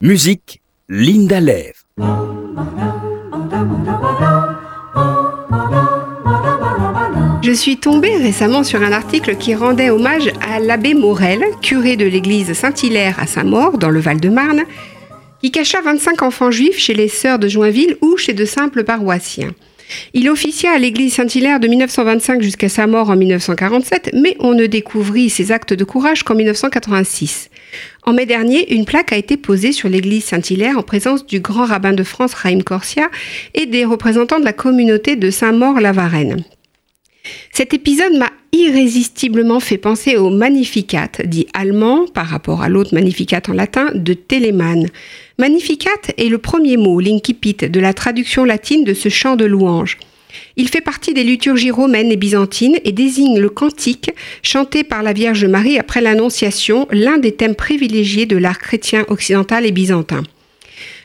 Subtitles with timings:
[0.00, 1.82] Musique, Linda Lève.
[7.42, 12.06] Je suis tombée récemment sur un article qui rendait hommage à l'abbé Morel, curé de
[12.06, 14.66] l'église Saint-Hilaire à Saint-Maur, dans le Val-de-Marne,
[15.42, 19.52] qui cacha 25 enfants juifs chez les sœurs de Joinville ou chez de simples paroissiens.
[20.14, 24.66] Il officia à l'église Saint-Hilaire de 1925 jusqu'à sa mort en 1947, mais on ne
[24.66, 27.50] découvrit ses actes de courage qu'en 1986.
[28.04, 31.66] En mai dernier, une plaque a été posée sur l'église Saint-Hilaire en présence du grand
[31.66, 33.10] rabbin de France, Raïm Corsia,
[33.54, 36.44] et des représentants de la communauté de Saint-Maur-la-Varenne.
[37.52, 43.42] Cet épisode m'a irrésistiblement fait penser au Magnificat, dit allemand par rapport à l'autre Magnificat
[43.48, 44.88] en latin de Telemann.
[45.38, 49.98] Magnificat est le premier mot, l'incipit, de la traduction latine de ce chant de louange.
[50.56, 54.10] Il fait partie des liturgies romaines et byzantines et désigne le cantique
[54.42, 59.66] chanté par la Vierge Marie après l'Annonciation, l'un des thèmes privilégiés de l'art chrétien occidental
[59.66, 60.22] et byzantin.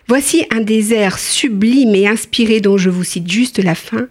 [0.07, 4.07] Voici un des airs sublimes et inspirés dont je vous cite juste la fin.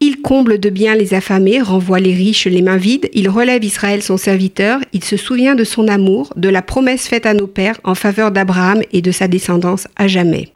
[0.00, 4.02] Il comble de bien les affamés, renvoie les riches les mains vides, il relève Israël
[4.02, 7.80] son serviteur, il se souvient de son amour, de la promesse faite à nos pères
[7.84, 10.48] en faveur d'Abraham et de sa descendance à jamais.